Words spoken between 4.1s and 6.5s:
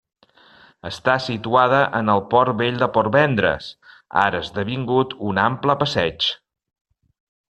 ara esdevingut un ample passeig.